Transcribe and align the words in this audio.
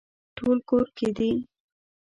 ټول 0.37 0.57
کور 0.69 0.85
کې 0.97 1.07
دي 1.17 1.31